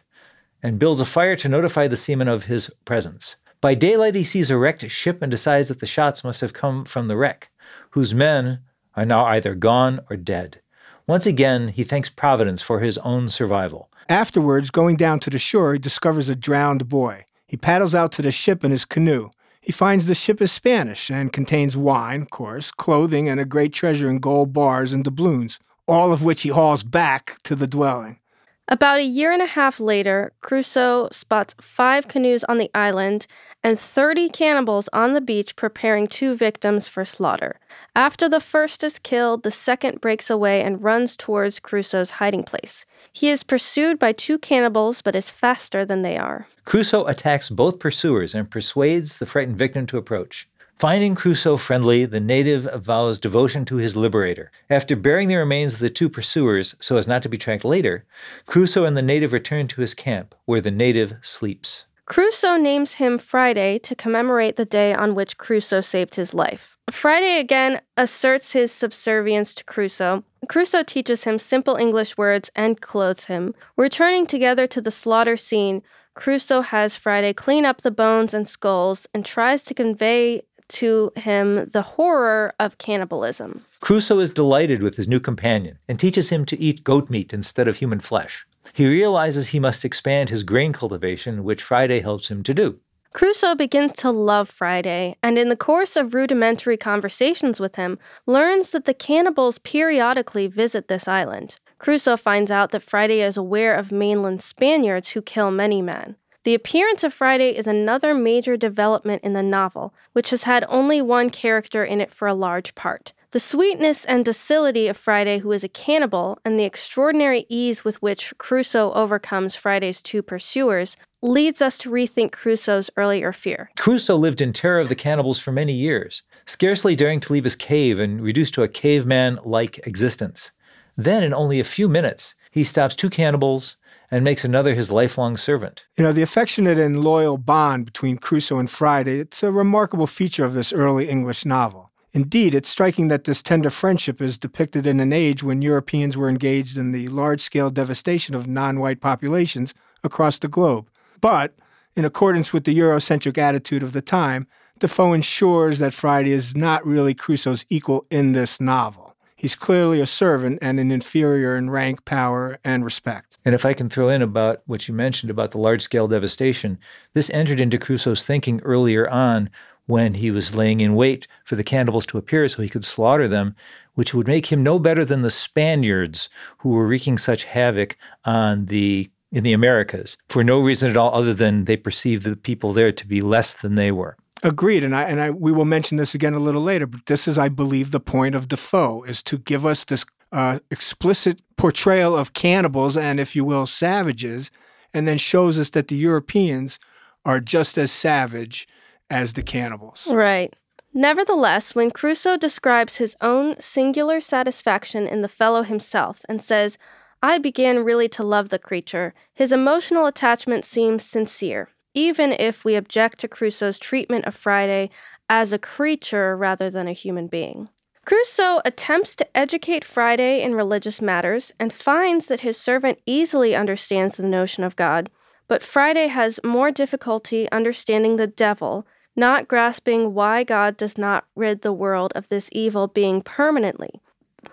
[0.63, 3.35] and builds a fire to notify the seamen of his presence.
[3.61, 6.83] By daylight, he sees a wrecked ship and decides that the shots must have come
[6.85, 7.49] from the wreck,
[7.91, 8.59] whose men
[8.95, 10.61] are now either gone or dead.
[11.07, 13.89] Once again, he thanks Providence for his own survival.
[14.09, 17.25] Afterwards, going down to the shore, he discovers a drowned boy.
[17.47, 19.29] He paddles out to the ship in his canoe.
[19.61, 23.73] He finds the ship is Spanish and contains wine, of course, clothing, and a great
[23.73, 28.20] treasure in gold bars and doubloons, all of which he hauls back to the dwelling.
[28.67, 33.27] About a year and a half later, Crusoe spots five canoes on the island
[33.63, 37.59] and 30 cannibals on the beach preparing two victims for slaughter.
[37.95, 42.85] After the first is killed, the second breaks away and runs towards Crusoe's hiding place.
[43.11, 46.47] He is pursued by two cannibals but is faster than they are.
[46.63, 50.47] Crusoe attacks both pursuers and persuades the frightened victim to approach.
[50.81, 54.51] Finding Crusoe friendly, the native vows devotion to his liberator.
[54.67, 58.03] After burying the remains of the two pursuers so as not to be tracked later,
[58.47, 61.85] Crusoe and the native return to his camp, where the native sleeps.
[62.07, 66.79] Crusoe names him Friday to commemorate the day on which Crusoe saved his life.
[66.89, 70.23] Friday again asserts his subservience to Crusoe.
[70.49, 73.53] Crusoe teaches him simple English words and clothes him.
[73.77, 79.07] Returning together to the slaughter scene, Crusoe has Friday clean up the bones and skulls
[79.13, 80.41] and tries to convey
[80.71, 83.65] to him the horror of cannibalism.
[83.79, 87.67] Crusoe is delighted with his new companion and teaches him to eat goat meat instead
[87.67, 88.45] of human flesh.
[88.73, 92.79] He realizes he must expand his grain cultivation, which Friday helps him to do.
[93.13, 98.71] Crusoe begins to love Friday, and in the course of rudimentary conversations with him, learns
[98.71, 101.59] that the cannibals periodically visit this island.
[101.77, 106.15] Crusoe finds out that Friday is aware of mainland Spaniards who kill many men.
[106.43, 110.99] The appearance of Friday is another major development in the novel, which has had only
[110.99, 113.13] one character in it for a large part.
[113.29, 118.01] The sweetness and docility of Friday, who is a cannibal, and the extraordinary ease with
[118.01, 123.69] which Crusoe overcomes Friday's two pursuers leads us to rethink Crusoe's earlier fear.
[123.77, 127.55] Crusoe lived in terror of the cannibals for many years, scarcely daring to leave his
[127.55, 130.51] cave and reduced to a caveman like existence.
[130.97, 133.77] Then, in only a few minutes, he stops two cannibals,
[134.11, 135.85] and makes another his lifelong servant.
[135.97, 140.43] You know, the affectionate and loyal bond between Crusoe and Friday, it's a remarkable feature
[140.43, 141.89] of this early English novel.
[142.13, 146.27] Indeed, it's striking that this tender friendship is depicted in an age when Europeans were
[146.27, 150.89] engaged in the large scale devastation of non white populations across the globe.
[151.21, 151.55] But,
[151.95, 154.45] in accordance with the Eurocentric attitude of the time,
[154.79, 159.00] Defoe ensures that Friday is not really Crusoe's equal in this novel.
[159.41, 163.39] He's clearly a servant and an inferior in rank, power, and respect.
[163.43, 166.77] And if I can throw in about what you mentioned about the large scale devastation,
[167.13, 169.49] this entered into Crusoe's thinking earlier on
[169.87, 173.27] when he was laying in wait for the cannibals to appear so he could slaughter
[173.27, 173.55] them,
[173.95, 178.67] which would make him no better than the Spaniards who were wreaking such havoc on
[178.67, 182.73] the in the Americas for no reason at all other than they perceived the people
[182.73, 184.15] there to be less than they were.
[184.43, 186.87] Agreed, and I and I we will mention this again a little later.
[186.87, 190.59] But this is, I believe, the point of Defoe is to give us this uh,
[190.71, 194.49] explicit portrayal of cannibals and, if you will, savages,
[194.93, 196.79] and then shows us that the Europeans
[197.25, 198.67] are just as savage
[199.09, 200.07] as the cannibals.
[200.09, 200.55] Right.
[200.93, 206.77] Nevertheless, when Crusoe describes his own singular satisfaction in the fellow himself and says,
[207.21, 212.75] I began really to love the creature, his emotional attachment seems sincere, even if we
[212.75, 214.89] object to Crusoe's treatment of Friday
[215.29, 217.69] as a creature rather than a human being.
[218.03, 224.17] Crusoe attempts to educate Friday in religious matters and finds that his servant easily understands
[224.17, 225.09] the notion of God,
[225.47, 231.61] but Friday has more difficulty understanding the devil, not grasping why God does not rid
[231.61, 234.01] the world of this evil being permanently.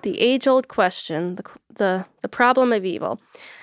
[0.02, 3.20] The age old question, the, the, the problem of evil.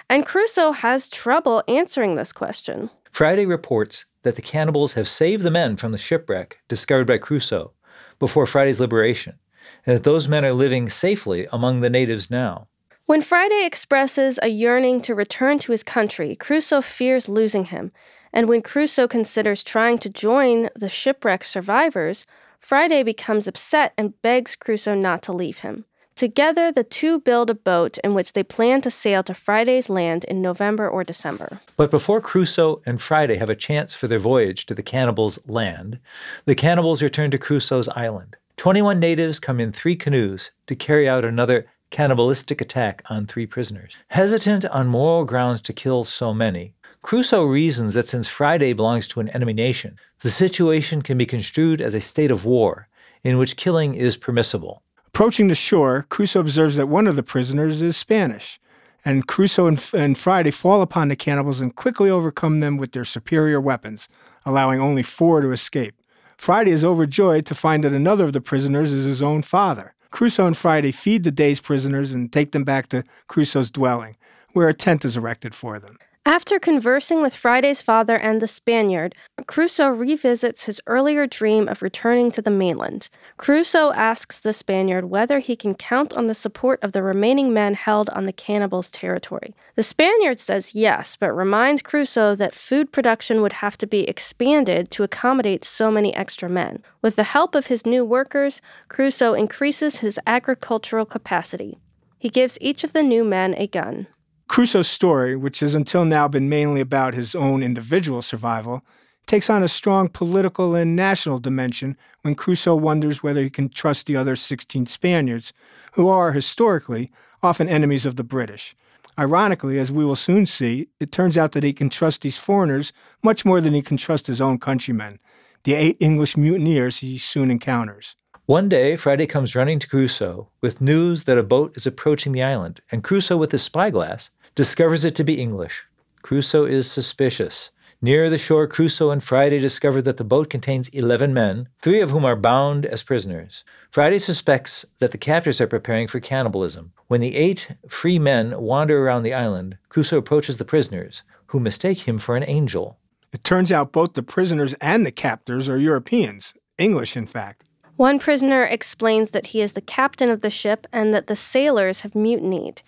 [0.10, 2.90] And Crusoe has trouble answering this question.
[3.16, 7.72] Friday reports that the cannibals have saved the men from the shipwreck discovered by Crusoe
[8.20, 9.40] before Friday's liberation,
[9.86, 12.68] and that those men are living safely among the natives now.
[13.06, 17.94] When Friday expresses a yearning to return to his country, Crusoe fears losing him,
[18.34, 22.26] and when Crusoe considers trying to join the shipwreck survivors,
[22.60, 25.86] Friday becomes upset and begs Crusoe not to leave him.
[26.16, 30.24] Together, the two build a boat in which they plan to sail to Friday's land
[30.24, 31.60] in November or December.
[31.76, 36.00] But before Crusoe and Friday have a chance for their voyage to the cannibals' land,
[36.46, 38.38] the cannibals return to Crusoe's island.
[38.56, 43.94] 21 natives come in three canoes to carry out another cannibalistic attack on three prisoners.
[44.08, 49.20] Hesitant on moral grounds to kill so many, Crusoe reasons that since Friday belongs to
[49.20, 52.88] an enemy nation, the situation can be construed as a state of war
[53.22, 54.82] in which killing is permissible.
[55.16, 58.60] Approaching the shore, Crusoe observes that one of the prisoners is Spanish,
[59.06, 63.06] and Crusoe and, and Friday fall upon the cannibals and quickly overcome them with their
[63.06, 64.10] superior weapons,
[64.46, 65.96] allowing only four to escape.
[66.36, 69.94] Friday is overjoyed to find that another of the prisoners is his own father.
[70.12, 74.18] Crusoe and Friday feed the day's prisoners and take them back to Crusoe's dwelling,
[74.52, 75.98] where a tent is erected for them.
[76.28, 79.14] After conversing with Friday's father and the Spaniard,
[79.46, 83.10] Crusoe revisits his earlier dream of returning to the mainland.
[83.38, 87.76] Crusoe asks the Spaniard whether he can count on the support of the remaining men
[87.76, 89.54] held on the cannibals' territory.
[89.76, 94.90] The Spaniard says yes, but reminds Crusoe that food production would have to be expanded
[94.92, 96.82] to accommodate so many extra men.
[97.04, 101.78] With the help of his new workers, Crusoe increases his agricultural capacity.
[102.18, 104.08] He gives each of the new men a gun.
[104.48, 108.86] Crusoe's story, which has until now been mainly about his own individual survival,
[109.26, 114.06] takes on a strong political and national dimension when Crusoe wonders whether he can trust
[114.06, 115.52] the other 16 Spaniards,
[115.94, 118.76] who are, historically, often enemies of the British.
[119.18, 122.94] Ironically, as we will soon see, it turns out that he can trust these foreigners
[123.24, 125.20] much more than he can trust his own countrymen,
[125.64, 128.16] the eight English mutineers he soon encounters.
[128.46, 132.44] One day, Friday comes running to Crusoe with news that a boat is approaching the
[132.44, 135.84] island, and Crusoe, with his spyglass, discovers it to be English.
[136.22, 137.70] Crusoe is suspicious.
[138.02, 142.12] Near the shore, Crusoe and Friday discover that the boat contains 11 men, three of
[142.12, 143.64] whom are bound as prisoners.
[143.90, 146.94] Friday suspects that the captors are preparing for cannibalism.
[147.08, 152.08] When the eight free men wander around the island, Crusoe approaches the prisoners, who mistake
[152.08, 152.98] him for an angel.
[153.32, 157.64] It turns out both the prisoners and the captors are Europeans, English, in fact.
[157.96, 162.02] One prisoner explains that he is the captain of the ship and that the sailors
[162.02, 162.82] have mutinied.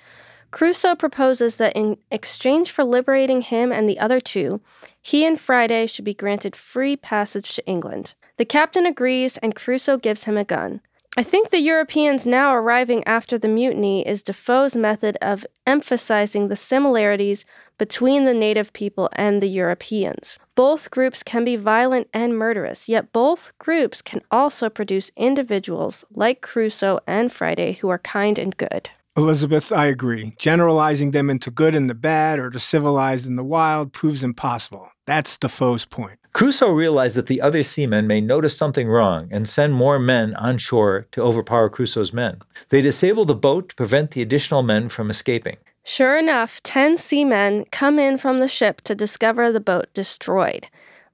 [0.52, 4.62] Crusoe proposes that in exchange for liberating him and the other two,
[5.02, 8.14] he and Friday should be granted free passage to England.
[8.38, 10.82] The captain agrees, and Crusoe gives him a gun.
[11.20, 16.56] I think the Europeans now arriving after the mutiny is Defoe's method of emphasizing the
[16.56, 17.44] similarities
[17.80, 20.38] between the native people and the Europeans.
[20.54, 26.42] Both groups can be violent and murderous, yet both groups can also produce individuals like
[26.42, 28.92] Crusoe and Friday who are kind and good.
[29.18, 30.36] Elizabeth, I agree.
[30.38, 34.92] Generalizing them into good and the bad or to civilized and the wild proves impossible.
[35.08, 36.20] That's Defoe's point.
[36.34, 40.60] Crusoe realized that the other seamen may notice something wrong and send more men on
[40.60, 42.42] shore to overpower Crusoe's men.
[42.70, 45.58] They disable the boat to prevent the additional men from escaping.
[45.84, 50.68] Sure enough, ten seamen come in from the ship to discover the boat destroyed.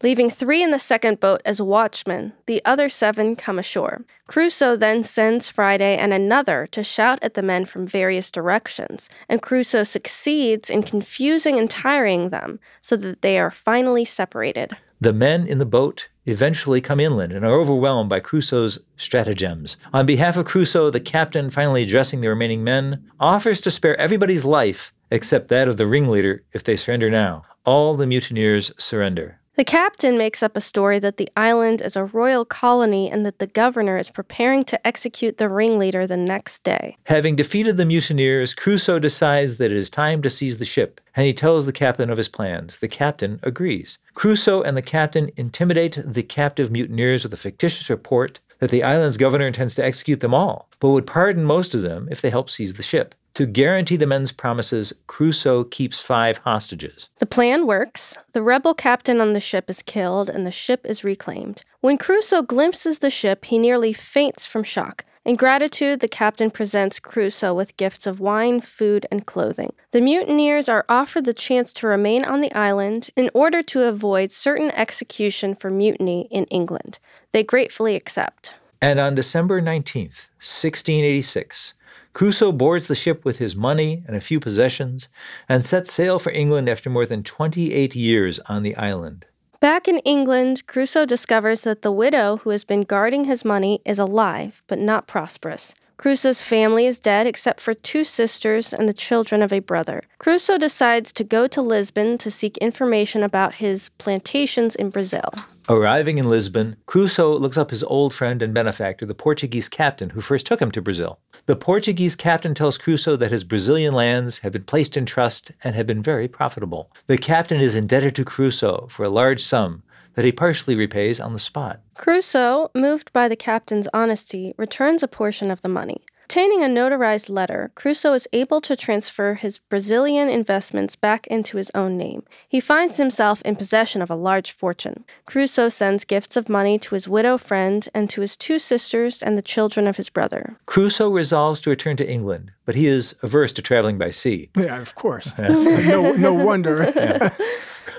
[0.03, 4.03] Leaving three in the second boat as watchmen, the other seven come ashore.
[4.27, 9.41] Crusoe then sends Friday and another to shout at the men from various directions, and
[9.41, 14.75] Crusoe succeeds in confusing and tiring them so that they are finally separated.
[14.99, 19.77] The men in the boat eventually come inland and are overwhelmed by Crusoe's stratagems.
[19.93, 24.43] On behalf of Crusoe, the captain, finally addressing the remaining men, offers to spare everybody's
[24.43, 27.43] life except that of the ringleader if they surrender now.
[27.65, 29.39] All the mutineers surrender.
[29.55, 33.37] The captain makes up a story that the island is a royal colony and that
[33.37, 36.97] the governor is preparing to execute the ringleader the next day.
[37.03, 41.27] Having defeated the mutineers, Crusoe decides that it is time to seize the ship, and
[41.27, 42.79] he tells the captain of his plans.
[42.79, 43.99] The captain agrees.
[44.15, 49.17] Crusoe and the captain intimidate the captive mutineers with a fictitious report that the island's
[49.17, 52.49] governor intends to execute them all, but would pardon most of them if they help
[52.49, 53.13] seize the ship.
[53.35, 57.09] To guarantee the men's promises, Crusoe keeps five hostages.
[57.17, 58.15] The plan works.
[58.33, 61.63] The rebel captain on the ship is killed and the ship is reclaimed.
[61.81, 65.03] When Crusoe glimpses the ship, he nearly faints from shock.
[65.25, 69.73] In gratitude, the captain presents Crusoe with gifts of wine, food, and clothing.
[69.91, 74.31] The mutineers are offered the chance to remain on the island in order to avoid
[74.31, 76.99] certain execution for mutiny in England.
[77.31, 78.53] They gratefully accept.
[78.81, 81.73] And on December 19th, 1686,
[82.13, 85.09] Crusoe boards the ship with his money and a few possessions
[85.49, 89.25] and sets sail for England after more than 28 years on the island.
[89.59, 93.97] Back in England, Crusoe discovers that the widow who has been guarding his money is
[93.97, 95.73] alive, but not prosperous.
[95.97, 100.01] Crusoe's family is dead except for two sisters and the children of a brother.
[100.19, 105.33] Crusoe decides to go to Lisbon to seek information about his plantations in Brazil.
[105.69, 110.19] Arriving in Lisbon, Crusoe looks up his old friend and benefactor, the Portuguese captain who
[110.19, 111.19] first took him to Brazil.
[111.45, 115.73] The Portuguese captain tells Crusoe that his Brazilian lands have been placed in trust and
[115.73, 116.91] have been very profitable.
[117.07, 119.83] The captain is indebted to Crusoe for a large sum
[120.15, 121.79] that he partially repays on the spot.
[121.95, 126.03] Crusoe, moved by the captain's honesty, returns a portion of the money.
[126.23, 131.69] Obtaining a notarized letter, Crusoe is able to transfer his Brazilian investments back into his
[131.75, 132.23] own name.
[132.47, 135.03] He finds himself in possession of a large fortune.
[135.25, 139.37] Crusoe sends gifts of money to his widow friend and to his two sisters and
[139.37, 140.57] the children of his brother.
[140.65, 144.49] Crusoe resolves to return to England, but he is averse to traveling by sea.
[144.55, 145.37] Yeah, of course.
[145.37, 147.31] no, no wonder.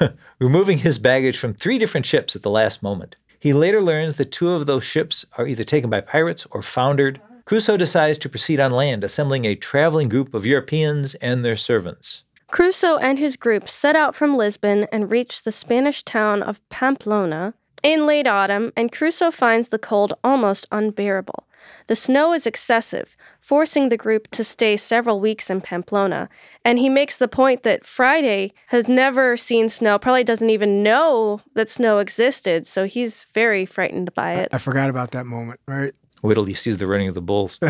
[0.41, 3.17] Removing his baggage from three different ships at the last moment.
[3.39, 7.21] He later learns that two of those ships are either taken by pirates or foundered.
[7.45, 12.25] Crusoe decides to proceed on land, assembling a traveling group of Europeans and their servants.
[12.51, 17.55] Crusoe and his group set out from Lisbon and reach the Spanish town of Pamplona
[17.83, 21.47] in late autumn, and Crusoe finds the cold almost unbearable.
[21.87, 26.29] The snow is excessive, forcing the group to stay several weeks in Pamplona.
[26.65, 31.41] And he makes the point that Friday has never seen snow, probably doesn't even know
[31.55, 34.49] that snow existed, so he's very frightened by it.
[34.53, 35.95] I forgot about that moment, right?
[36.25, 37.61] Wait till he sees the running of the bulls.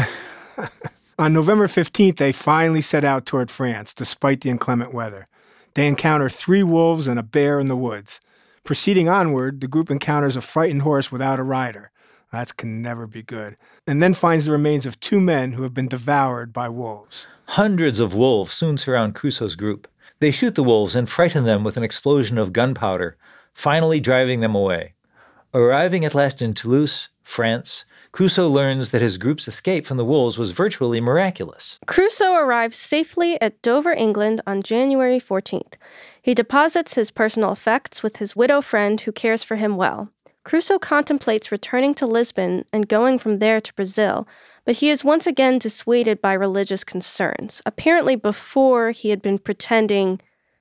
[1.18, 5.26] On November 15th, they finally set out toward France, despite the inclement weather.
[5.74, 8.20] They encounter three wolves and a bear in the woods.
[8.62, 11.90] Proceeding onward, the group encounters a frightened horse without a rider.
[12.30, 13.56] That can never be good.
[13.88, 17.26] And then finds the remains of two men who have been devoured by wolves.
[17.46, 19.88] Hundreds of wolves soon surround Crusoe's group.
[20.20, 23.16] They shoot the wolves and frighten them with an explosion of gunpowder,
[23.52, 24.94] finally driving them away.
[25.52, 27.84] Arriving at last in Toulouse, France,
[28.14, 31.80] Crusoe learns that his group's escape from the wolves was virtually miraculous.
[31.84, 35.72] Crusoe arrives safely at Dover, England on January 14th.
[36.22, 40.10] He deposits his personal effects with his widow friend who cares for him well.
[40.44, 44.28] Crusoe contemplates returning to Lisbon and going from there to Brazil,
[44.64, 47.62] but he is once again dissuaded by religious concerns.
[47.66, 50.20] Apparently, before he had been pretending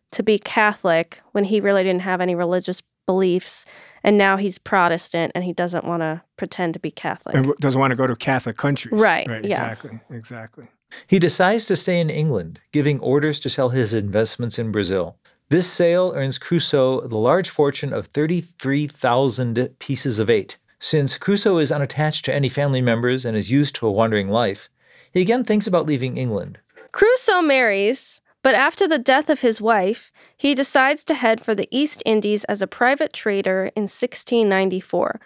[0.10, 3.66] to be Catholic when he really didn't have any religious beliefs
[4.04, 7.36] and now he's Protestant and he doesn't want to pretend to be Catholic.
[7.36, 9.00] And doesn't want to go to Catholic countries.
[9.00, 9.28] Right.
[9.28, 9.46] Right.
[9.46, 9.72] Yeah.
[9.72, 10.00] Exactly.
[10.10, 10.68] Exactly.
[11.08, 15.18] He decides to stay in England, giving orders to sell his investments in Brazil.
[15.50, 20.58] This sale earns Crusoe the large fortune of 33,000 pieces of eight.
[20.80, 24.70] Since Crusoe is unattached to any family members and is used to a wandering life,
[25.12, 26.60] he again thinks about leaving England.
[26.92, 31.68] Crusoe marries, but after the death of his wife, he decides to head for the
[31.72, 35.20] East Indies as a private trader in 1694.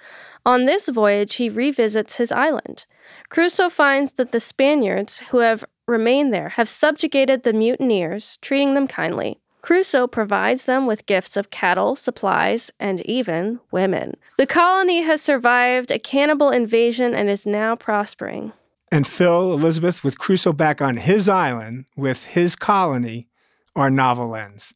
[0.46, 2.86] On this voyage, he revisits his island.
[3.30, 8.88] Crusoe finds that the Spaniards who have remained there have subjugated the mutineers, treating them
[8.88, 9.40] kindly.
[9.62, 14.16] Crusoe provides them with gifts of cattle, supplies, and even women.
[14.38, 18.54] The colony has survived a cannibal invasion and is now prospering.
[18.92, 23.28] And Phil, Elizabeth, with Crusoe back on his island with his colony,
[23.76, 24.74] our novel ends.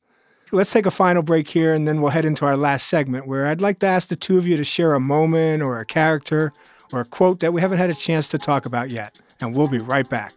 [0.52, 3.48] Let's take a final break here and then we'll head into our last segment where
[3.48, 6.52] I'd like to ask the two of you to share a moment or a character
[6.92, 9.18] or a quote that we haven't had a chance to talk about yet.
[9.40, 10.34] And we'll be right back.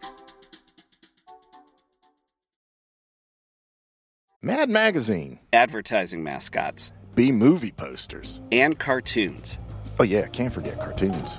[4.40, 9.58] Mad Magazine, advertising mascots, B movie posters, and cartoons.
[9.98, 11.38] Oh, yeah, can't forget cartoons.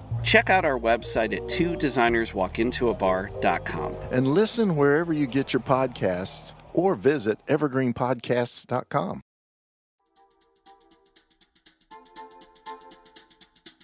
[0.23, 3.95] Check out our website at two designerswalkintoabar.com.
[4.11, 9.21] And listen wherever you get your podcasts or visit evergreenpodcasts.com.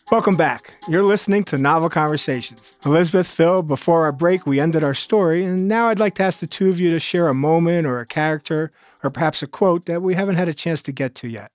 [0.09, 0.73] Welcome back.
[0.87, 2.73] You're listening to Novel Conversations.
[2.85, 6.39] Elizabeth, Phil, before our break, we ended our story, and now I'd like to ask
[6.39, 8.71] the two of you to share a moment or a character
[9.03, 11.51] or perhaps a quote that we haven't had a chance to get to yet.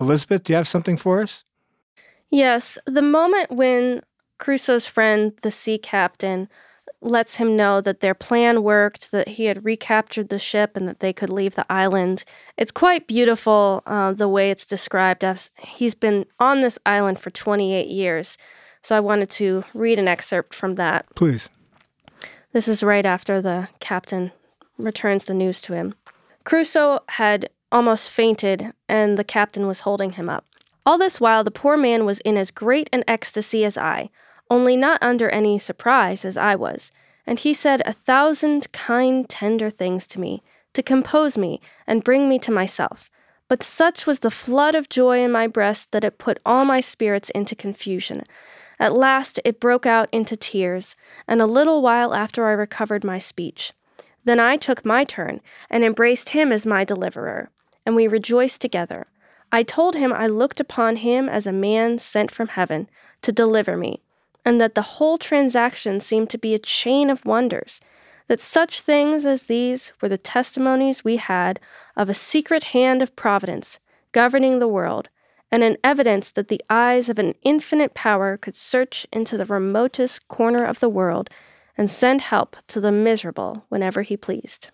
[0.00, 1.44] Elizabeth, do you have something for us?
[2.28, 4.00] Yes, the moment when
[4.42, 6.48] Crusoe's friend, the sea captain,
[7.00, 10.98] lets him know that their plan worked, that he had recaptured the ship, and that
[10.98, 12.24] they could leave the island.
[12.56, 15.22] It's quite beautiful uh, the way it's described.
[15.22, 18.36] As he's been on this island for 28 years.
[18.82, 21.06] So I wanted to read an excerpt from that.
[21.14, 21.48] Please.
[22.50, 24.32] This is right after the captain
[24.76, 25.94] returns the news to him.
[26.42, 30.46] Crusoe had almost fainted, and the captain was holding him up.
[30.84, 34.10] All this while, the poor man was in as great an ecstasy as I,
[34.50, 36.92] only not under any surprise as I was,
[37.26, 40.42] and he said a thousand kind, tender things to me,
[40.74, 43.10] to compose me and bring me to myself.
[43.48, 46.80] But such was the flood of joy in my breast that it put all my
[46.80, 48.24] spirits into confusion.
[48.78, 50.96] At last it broke out into tears,
[51.28, 53.72] and a little while after I recovered my speech.
[54.24, 57.50] Then I took my turn and embraced him as my deliverer,
[57.84, 59.06] and we rejoiced together.
[59.50, 62.88] I told him I looked upon him as a man sent from heaven
[63.20, 64.02] to deliver me,
[64.44, 67.80] and that the whole transaction seemed to be a chain of wonders,
[68.28, 71.60] that such things as these were the testimonies we had
[71.96, 73.78] of a secret hand of providence
[74.12, 75.08] governing the world,
[75.50, 80.26] and an evidence that the eyes of an infinite power could search into the remotest
[80.28, 81.28] corner of the world
[81.76, 84.70] and send help to the miserable whenever he pleased.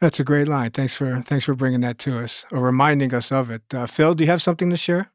[0.00, 0.70] That's a great line.
[0.70, 3.62] Thanks for thanks for bringing that to us or reminding us of it.
[3.74, 5.10] Uh, Phil, do you have something to share?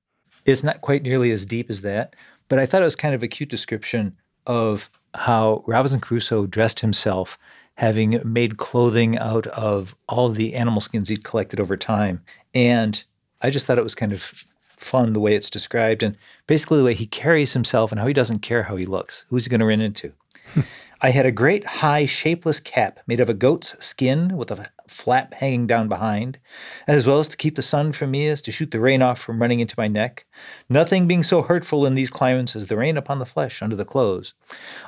[0.46, 2.16] It's not quite nearly as deep as that,
[2.48, 6.82] but I thought it was kind of a cute description of how Robinson Crusoe dressed
[6.82, 7.38] himself,
[7.76, 12.22] having made clothing out of all of the animal skins he'd collected over time.
[12.54, 13.04] And
[13.42, 14.46] I just thought it was kind of
[14.78, 18.14] fun the way it's described and basically the way he carries himself and how he
[18.14, 19.26] doesn't care how he looks.
[19.30, 20.14] Who's he going to run into?
[21.02, 25.34] I had a great high shapeless cap made of a goat's skin with a flap
[25.34, 26.40] hanging down behind,
[26.88, 29.20] as well as to keep the sun from me as to shoot the rain off
[29.20, 30.26] from running into my neck,
[30.70, 33.86] nothing being so hurtful in these climates as the rain upon the flesh under the
[33.86, 34.34] clothes.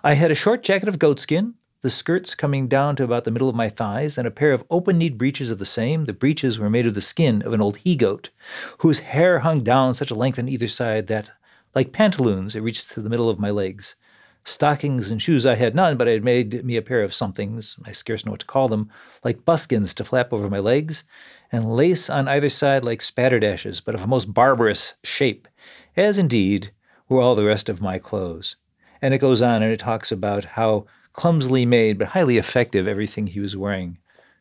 [0.03, 3.47] I had a short jacket of goatskin, the skirts coming down to about the middle
[3.47, 6.05] of my thighs, and a pair of open kneed breeches of the same.
[6.05, 8.31] The breeches were made of the skin of an old he goat,
[8.79, 11.29] whose hair hung down such a length on either side that,
[11.75, 13.95] like pantaloons, it reached to the middle of my legs.
[14.47, 17.77] Stockings and shoes I had none, but I had made me a pair of somethings,
[17.83, 18.91] I scarce know what to call them,
[19.23, 21.03] like buskins to flap over my legs,
[21.51, 25.47] and lace on either side like spatterdashes, but of a most barbarous shape,
[25.97, 26.71] as indeed
[27.09, 28.55] were all the rest of my clothes.
[29.01, 33.27] And it goes on and it talks about how clumsily made but highly effective everything
[33.27, 33.97] he was wearing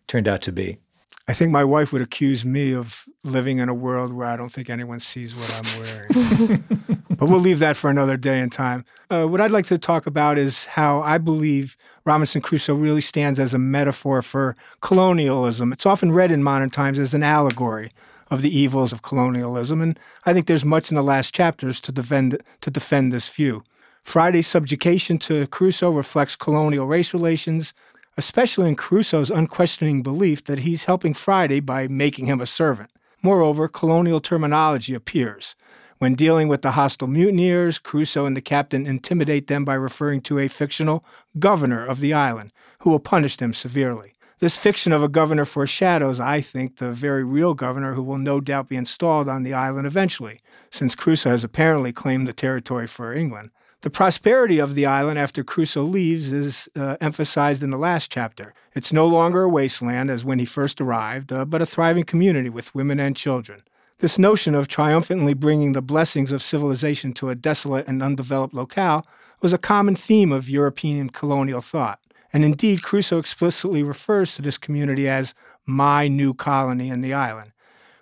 [0.06, 0.78] turned out to be.
[1.26, 4.52] I think my wife would accuse me of living in a world where I don't
[4.52, 6.64] think anyone sees what I'm wearing.
[7.08, 8.84] but we'll leave that for another day and time.
[9.10, 13.38] Uh, what I'd like to talk about is how I believe Robinson Crusoe really stands
[13.38, 15.72] as a metaphor for colonialism.
[15.72, 17.90] It's often read in modern times as an allegory
[18.30, 21.92] of the evils of colonialism, and I think there's much in the last chapters to
[21.92, 23.62] defend to defend this view.
[24.02, 27.72] Friday's subjugation to Crusoe reflects colonial race relations,
[28.16, 32.92] especially in Crusoe's unquestioning belief that he's helping Friday by making him a servant.
[33.22, 35.54] Moreover, colonial terminology appears.
[35.98, 40.38] When dealing with the hostile mutineers, Crusoe and the captain intimidate them by referring to
[40.38, 41.04] a fictional
[41.38, 44.12] governor of the island, who will punish them severely.
[44.40, 48.40] This fiction of a governor foreshadows, I think, the very real governor who will no
[48.40, 50.40] doubt be installed on the island eventually,
[50.70, 53.50] since Crusoe has apparently claimed the territory for England.
[53.84, 58.54] The prosperity of the island after Crusoe leaves is uh, emphasized in the last chapter.
[58.74, 62.48] It's no longer a wasteland as when he first arrived, uh, but a thriving community
[62.48, 63.60] with women and children.
[63.98, 69.04] This notion of triumphantly bringing the blessings of civilization to a desolate and undeveloped locale
[69.42, 72.00] was a common theme of European colonial thought.
[72.32, 75.34] And indeed, Crusoe explicitly refers to this community as
[75.66, 77.52] my new colony in the island,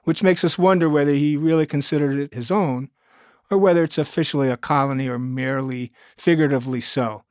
[0.05, 2.89] which makes us wonder whether he really considered it his own
[3.53, 7.23] or whether it's officially a colony or merely figuratively so.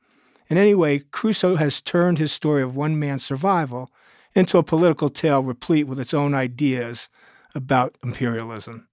[0.46, 3.88] In any way, Crusoe has turned his story of one man's survival
[4.34, 7.08] into a political tale replete with its own ideas
[7.54, 8.86] about imperialism.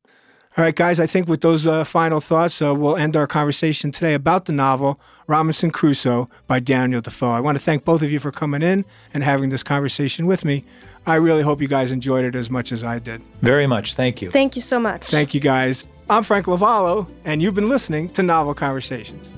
[0.58, 3.92] All right, guys, I think with those uh, final thoughts, uh, we'll end our conversation
[3.92, 7.30] today about the novel Robinson Crusoe by Daniel Defoe.
[7.30, 10.44] I want to thank both of you for coming in and having this conversation with
[10.44, 10.66] me.
[11.06, 13.22] I really hope you guys enjoyed it as much as I did.
[13.42, 13.94] Very much.
[13.94, 14.32] Thank you.
[14.32, 15.04] Thank you so much.
[15.04, 15.86] Thank you, guys.
[16.12, 19.32] I'm Frank Lavallo, and you've been listening to Novel Conversations.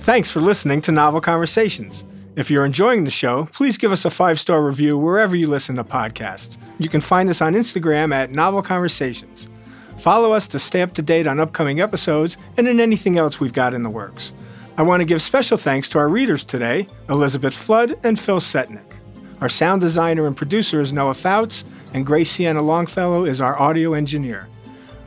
[0.00, 2.04] Thanks for listening to Novel Conversations.
[2.34, 5.76] If you're enjoying the show, please give us a five star review wherever you listen
[5.76, 6.56] to podcasts.
[6.78, 9.50] You can find us on Instagram at Novel Conversations.
[9.98, 13.52] Follow us to stay up to date on upcoming episodes and in anything else we've
[13.52, 14.32] got in the works.
[14.78, 18.85] I want to give special thanks to our readers today Elizabeth Flood and Phil Setnick.
[19.40, 23.92] Our sound designer and producer is Noah Fouts, and Grace Sienna Longfellow is our audio
[23.92, 24.48] engineer.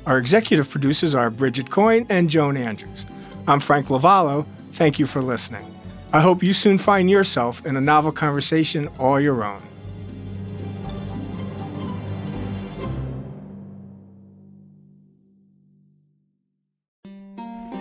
[0.06, 3.06] Our executive producers are Bridget Coyne and Joan Andrews.
[3.48, 4.46] I'm Frank Lavallo.
[4.74, 5.66] Thank you for listening.
[6.14, 9.64] I hope you soon find yourself in a novel conversation all your own.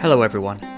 [0.01, 0.78] Hello, everyone.